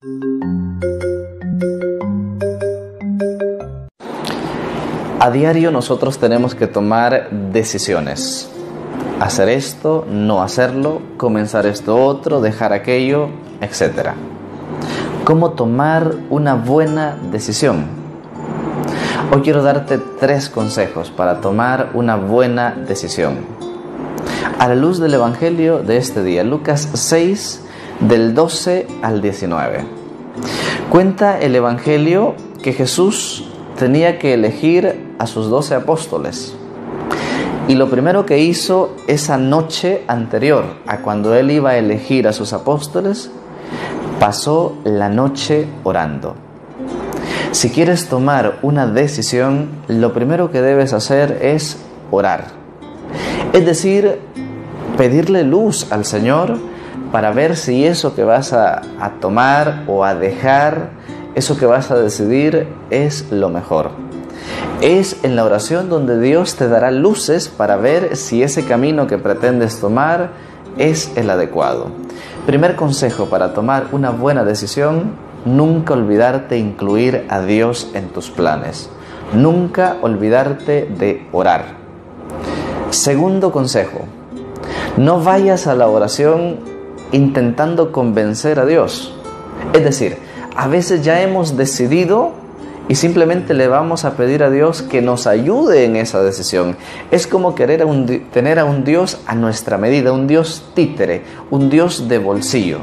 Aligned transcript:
A 0.00 0.06
diario 5.32 5.72
nosotros 5.72 6.18
tenemos 6.18 6.54
que 6.54 6.68
tomar 6.68 7.28
decisiones. 7.50 8.48
Hacer 9.18 9.48
esto, 9.48 10.06
no 10.08 10.40
hacerlo, 10.40 11.02
comenzar 11.16 11.66
esto 11.66 11.96
otro, 11.96 12.40
dejar 12.40 12.72
aquello, 12.72 13.30
etc. 13.60 14.10
¿Cómo 15.24 15.54
tomar 15.54 16.14
una 16.30 16.54
buena 16.54 17.18
decisión? 17.32 17.86
Hoy 19.34 19.42
quiero 19.42 19.64
darte 19.64 19.98
tres 20.20 20.48
consejos 20.48 21.10
para 21.10 21.40
tomar 21.40 21.90
una 21.94 22.14
buena 22.14 22.70
decisión. 22.70 23.38
A 24.60 24.68
la 24.68 24.76
luz 24.76 25.00
del 25.00 25.14
Evangelio 25.14 25.80
de 25.80 25.96
este 25.96 26.22
día, 26.22 26.44
Lucas 26.44 26.88
6, 26.94 27.64
del 28.00 28.34
12 28.34 28.86
al 29.02 29.20
19. 29.20 29.84
Cuenta 30.90 31.38
el 31.40 31.54
Evangelio 31.54 32.34
que 32.62 32.72
Jesús 32.72 33.48
tenía 33.78 34.18
que 34.18 34.34
elegir 34.34 35.14
a 35.18 35.26
sus 35.26 35.48
doce 35.48 35.74
apóstoles. 35.74 36.54
Y 37.66 37.74
lo 37.74 37.90
primero 37.90 38.24
que 38.24 38.38
hizo 38.38 38.94
esa 39.06 39.36
noche 39.36 40.02
anterior 40.06 40.64
a 40.86 40.98
cuando 40.98 41.34
él 41.34 41.50
iba 41.50 41.70
a 41.70 41.78
elegir 41.78 42.26
a 42.26 42.32
sus 42.32 42.52
apóstoles, 42.52 43.30
pasó 44.18 44.76
la 44.84 45.08
noche 45.08 45.66
orando. 45.84 46.34
Si 47.50 47.70
quieres 47.70 48.08
tomar 48.08 48.58
una 48.62 48.86
decisión, 48.86 49.68
lo 49.88 50.12
primero 50.12 50.50
que 50.50 50.62
debes 50.62 50.92
hacer 50.92 51.38
es 51.42 51.78
orar. 52.10 52.46
Es 53.52 53.66
decir, 53.66 54.18
pedirle 54.96 55.44
luz 55.44 55.90
al 55.92 56.04
Señor 56.04 56.58
para 57.12 57.32
ver 57.32 57.56
si 57.56 57.84
eso 57.84 58.14
que 58.14 58.24
vas 58.24 58.52
a, 58.52 58.82
a 59.00 59.10
tomar 59.20 59.84
o 59.86 60.04
a 60.04 60.14
dejar, 60.14 60.90
eso 61.34 61.56
que 61.56 61.66
vas 61.66 61.90
a 61.90 61.98
decidir 61.98 62.68
es 62.90 63.30
lo 63.30 63.48
mejor. 63.48 63.90
Es 64.80 65.24
en 65.24 65.36
la 65.36 65.44
oración 65.44 65.88
donde 65.88 66.20
Dios 66.20 66.56
te 66.56 66.68
dará 66.68 66.90
luces 66.90 67.48
para 67.48 67.76
ver 67.76 68.16
si 68.16 68.42
ese 68.42 68.64
camino 68.64 69.06
que 69.06 69.18
pretendes 69.18 69.80
tomar 69.80 70.30
es 70.78 71.12
el 71.16 71.30
adecuado. 71.30 71.88
Primer 72.46 72.76
consejo 72.76 73.26
para 73.26 73.52
tomar 73.52 73.88
una 73.92 74.10
buena 74.10 74.44
decisión, 74.44 75.12
nunca 75.44 75.94
olvidarte 75.94 76.58
incluir 76.58 77.26
a 77.28 77.40
Dios 77.40 77.90
en 77.94 78.08
tus 78.08 78.30
planes. 78.30 78.88
Nunca 79.34 79.96
olvidarte 80.00 80.88
de 80.98 81.26
orar. 81.32 81.76
Segundo 82.90 83.52
consejo, 83.52 84.06
no 84.96 85.22
vayas 85.22 85.66
a 85.66 85.74
la 85.74 85.88
oración 85.88 86.77
intentando 87.12 87.92
convencer 87.92 88.58
a 88.58 88.66
Dios. 88.66 89.14
Es 89.72 89.84
decir, 89.84 90.18
a 90.56 90.68
veces 90.68 91.04
ya 91.04 91.20
hemos 91.22 91.56
decidido 91.56 92.32
y 92.88 92.94
simplemente 92.94 93.52
le 93.52 93.68
vamos 93.68 94.04
a 94.04 94.16
pedir 94.16 94.42
a 94.42 94.50
Dios 94.50 94.82
que 94.82 95.02
nos 95.02 95.26
ayude 95.26 95.84
en 95.84 95.96
esa 95.96 96.22
decisión. 96.22 96.76
Es 97.10 97.26
como 97.26 97.54
querer 97.54 97.84
tener 98.32 98.58
a 98.58 98.64
un 98.64 98.82
Dios 98.82 99.20
a 99.26 99.34
nuestra 99.34 99.76
medida, 99.76 100.12
un 100.12 100.26
Dios 100.26 100.70
títere, 100.74 101.22
un 101.50 101.68
Dios 101.68 102.08
de 102.08 102.18
bolsillo. 102.18 102.78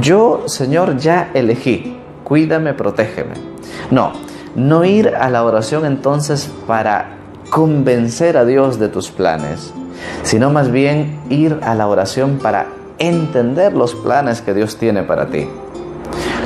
Yo, 0.00 0.44
Señor, 0.46 0.98
ya 0.98 1.30
elegí, 1.34 1.96
cuídame, 2.22 2.74
protégeme. 2.74 3.34
No, 3.90 4.12
no 4.54 4.84
ir 4.84 5.08
a 5.08 5.30
la 5.30 5.42
oración 5.42 5.86
entonces 5.86 6.50
para 6.66 7.16
convencer 7.50 8.36
a 8.36 8.44
Dios 8.44 8.78
de 8.78 8.88
tus 8.88 9.10
planes, 9.10 9.72
sino 10.22 10.50
más 10.50 10.70
bien 10.70 11.18
ir 11.30 11.58
a 11.62 11.74
la 11.74 11.88
oración 11.88 12.38
para 12.40 12.66
entender 13.00 13.72
los 13.72 13.94
planes 13.94 14.42
que 14.42 14.54
Dios 14.54 14.76
tiene 14.76 15.02
para 15.02 15.26
ti. 15.26 15.48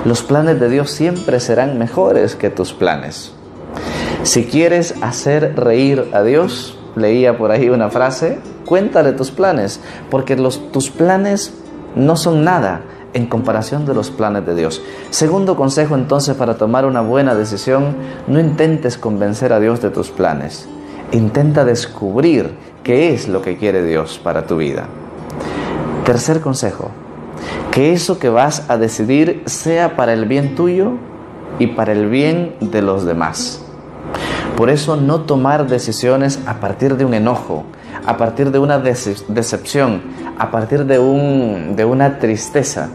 Los 0.04 0.22
planes 0.22 0.60
de 0.60 0.68
Dios 0.68 0.90
siempre 0.90 1.40
serán 1.40 1.78
mejores 1.78 2.36
que 2.36 2.48
tus 2.48 2.72
planes. 2.72 3.32
Si 4.22 4.44
quieres 4.44 4.94
hacer 5.02 5.54
reír 5.56 6.08
a 6.12 6.22
Dios, 6.22 6.78
leía 6.96 7.36
por 7.36 7.50
ahí 7.50 7.68
una 7.68 7.90
frase, 7.90 8.38
cuéntale 8.64 9.12
tus 9.12 9.30
planes, 9.30 9.80
porque 10.10 10.36
los, 10.36 10.70
tus 10.72 10.90
planes 10.90 11.54
no 11.96 12.16
son 12.16 12.44
nada 12.44 12.82
en 13.14 13.26
comparación 13.26 13.84
de 13.84 13.94
los 13.94 14.10
planes 14.10 14.46
de 14.46 14.54
Dios. 14.54 14.80
Segundo 15.10 15.56
consejo 15.56 15.94
entonces 15.94 16.36
para 16.36 16.56
tomar 16.56 16.86
una 16.86 17.00
buena 17.00 17.34
decisión, 17.34 17.96
no 18.28 18.38
intentes 18.38 18.96
convencer 18.96 19.52
a 19.52 19.60
Dios 19.60 19.82
de 19.82 19.90
tus 19.90 20.10
planes. 20.10 20.68
Intenta 21.12 21.64
descubrir 21.64 22.54
qué 22.82 23.12
es 23.12 23.28
lo 23.28 23.42
que 23.42 23.56
quiere 23.56 23.84
Dios 23.84 24.20
para 24.22 24.46
tu 24.46 24.56
vida. 24.56 24.86
Tercer 26.04 26.40
consejo, 26.40 26.90
que 27.70 27.92
eso 27.92 28.18
que 28.18 28.28
vas 28.28 28.68
a 28.68 28.76
decidir 28.76 29.42
sea 29.46 29.96
para 29.96 30.12
el 30.12 30.26
bien 30.26 30.54
tuyo 30.54 30.92
y 31.58 31.68
para 31.68 31.92
el 31.92 32.10
bien 32.10 32.54
de 32.60 32.82
los 32.82 33.04
demás. 33.04 33.62
Por 34.56 34.70
eso 34.70 34.96
no 34.96 35.22
tomar 35.22 35.66
decisiones 35.66 36.38
a 36.46 36.60
partir 36.60 36.96
de 36.96 37.04
un 37.04 37.14
enojo, 37.14 37.64
a 38.06 38.16
partir 38.16 38.50
de 38.50 38.58
una 38.58 38.78
decepción, 38.78 40.02
a 40.38 40.50
partir 40.50 40.84
de, 40.84 40.98
un, 40.98 41.74
de 41.74 41.84
una 41.84 42.18
tristeza. 42.18 42.88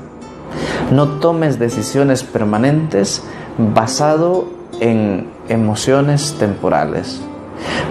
No 0.91 1.19
tomes 1.19 1.59
decisiones 1.59 2.23
permanentes 2.23 3.23
basado 3.57 4.47
en 4.79 5.27
emociones 5.49 6.35
temporales, 6.39 7.21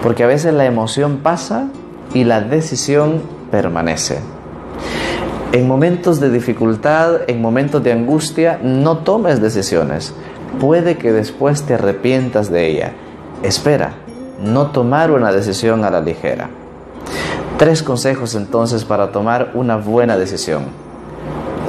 porque 0.01 0.23
a 0.23 0.27
veces 0.27 0.53
la 0.53 0.65
emoción 0.65 1.17
pasa 1.17 1.67
y 2.13 2.23
la 2.23 2.41
decisión 2.41 3.21
permanece. 3.51 4.38
En 5.51 5.67
momentos 5.67 6.19
de 6.19 6.29
dificultad, 6.29 7.21
en 7.27 7.41
momentos 7.41 7.83
de 7.83 7.91
angustia, 7.91 8.59
no 8.61 8.99
tomes 8.99 9.41
decisiones. 9.41 10.13
Puede 10.59 10.99
que 10.99 11.11
después 11.11 11.63
te 11.63 11.73
arrepientas 11.73 12.51
de 12.51 12.67
ella. 12.67 12.93
Espera, 13.41 13.93
no 14.39 14.67
tomar 14.67 15.09
una 15.09 15.31
decisión 15.31 15.83
a 15.83 15.89
la 15.89 16.01
ligera. 16.01 16.51
Tres 17.57 17.81
consejos 17.81 18.35
entonces 18.35 18.85
para 18.85 19.11
tomar 19.11 19.49
una 19.55 19.77
buena 19.77 20.17
decisión. 20.17 20.65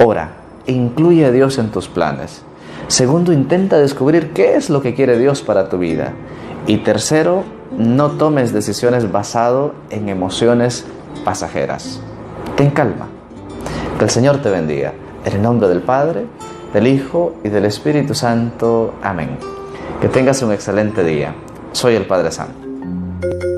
Ora, 0.05 0.33
incluye 0.67 1.25
a 1.25 1.31
Dios 1.31 1.57
en 1.57 1.71
tus 1.71 1.87
planes. 1.87 2.43
Segundo, 2.87 3.33
intenta 3.33 3.79
descubrir 3.79 4.31
qué 4.31 4.57
es 4.57 4.69
lo 4.69 4.83
que 4.83 4.93
quiere 4.93 5.17
Dios 5.17 5.41
para 5.41 5.69
tu 5.69 5.79
vida. 5.79 6.13
Y 6.67 6.77
tercero, 6.77 7.45
no 7.75 8.11
tomes 8.11 8.53
decisiones 8.53 9.11
basado 9.11 9.73
en 9.89 10.07
emociones 10.07 10.85
pasajeras. 11.25 11.99
Ten 12.55 12.69
calma. 12.69 13.07
Que 14.01 14.05
el 14.05 14.09
Señor 14.09 14.41
te 14.41 14.49
bendiga. 14.49 14.93
En 15.25 15.33
el 15.33 15.43
nombre 15.43 15.69
del 15.69 15.81
Padre, 15.81 16.25
del 16.73 16.87
Hijo 16.87 17.35
y 17.43 17.49
del 17.49 17.65
Espíritu 17.65 18.15
Santo. 18.15 18.95
Amén. 19.03 19.37
Que 20.01 20.07
tengas 20.07 20.41
un 20.41 20.51
excelente 20.51 21.03
día. 21.03 21.35
Soy 21.71 21.93
el 21.93 22.07
Padre 22.07 22.31
Santo. 22.31 23.50